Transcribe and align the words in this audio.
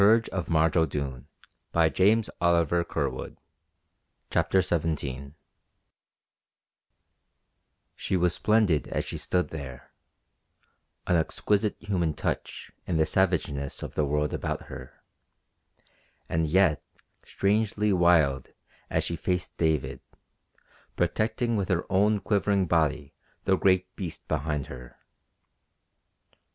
"I 0.01 0.19
am 0.33 0.45
Marge 0.47 0.77
O'Doone," 0.77 1.27
she 1.75 1.79
said 1.79 1.93
defiantly, 1.93 2.11
"and 2.41 2.55
this 2.55 2.71
is 2.71 2.91
my 2.91 2.97
bear!" 3.03 3.37
CHAPTER 4.31 4.61
XVII 4.63 5.35
She 7.95 8.17
was 8.17 8.33
splendid 8.33 8.87
as 8.87 9.05
she 9.05 9.19
stood 9.19 9.49
there, 9.49 9.91
an 11.05 11.17
exquisite 11.17 11.75
human 11.79 12.15
touch 12.15 12.71
in 12.87 12.97
the 12.97 13.05
savageness 13.05 13.83
of 13.83 13.93
the 13.93 14.03
world 14.03 14.33
about 14.33 14.61
her 14.63 15.03
and 16.27 16.47
yet 16.47 16.81
strangely 17.23 17.93
wild 17.93 18.49
as 18.89 19.03
she 19.03 19.15
faced 19.15 19.55
David, 19.57 20.01
protecting 20.95 21.55
with 21.55 21.69
her 21.69 21.85
own 21.91 22.19
quivering 22.21 22.65
body 22.65 23.13
the 23.43 23.55
great 23.55 23.95
beast 23.95 24.27
behind 24.27 24.65
her. 24.65 24.97